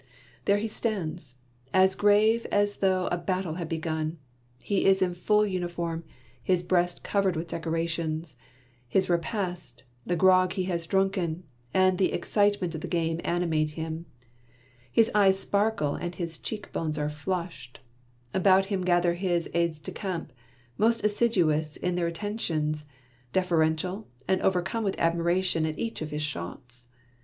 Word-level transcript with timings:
There 0.45 0.57
he 0.57 0.67
stands, 0.67 1.35
as 1.75 1.93
grave 1.93 2.47
as 2.47 2.77
though 2.77 3.05
a 3.11 3.19
battle 3.19 3.53
had 3.53 3.69
begun; 3.69 4.17
he 4.57 4.85
is 4.87 4.99
in 4.99 5.13
full 5.13 5.45
uniform, 5.45 6.05
his 6.41 6.63
breast 6.63 7.03
covered 7.03 7.35
with 7.35 7.49
decorations; 7.49 8.35
his 8.87 9.11
repast, 9.11 9.83
the 10.03 10.15
grog 10.15 10.53
he 10.53 10.63
has 10.63 10.87
drunken, 10.87 11.43
and 11.71 11.99
the 11.99 12.13
excite 12.13 12.59
ment 12.59 12.73
of 12.73 12.81
the 12.81 12.87
game 12.87 13.21
animate 13.23 13.69
him. 13.77 14.07
His 14.91 15.11
eyes 15.13 15.37
sparkle, 15.39 15.89
12 15.89 16.01
Monday 16.01 16.01
Tales, 16.01 16.13
and 16.15 16.15
his 16.15 16.37
cheek 16.39 16.71
bones 16.71 16.97
are 16.97 17.07
flushed. 17.07 17.79
About 18.33 18.65
him 18.65 18.81
gather 18.83 19.13
his 19.13 19.51
aides 19.53 19.77
de 19.79 19.91
camp, 19.91 20.33
most 20.79 21.03
assiduous 21.03 21.77
in 21.77 21.93
their 21.93 22.07
attentions, 22.07 22.85
deferential, 23.33 24.07
and 24.27 24.41
overcome 24.41 24.83
with 24.83 24.97
admi 24.97 25.23
ration 25.23 25.63
at 25.63 25.77
each 25.77 26.01
of 26.01 26.09
his 26.09 26.23
shots. 26.23 26.87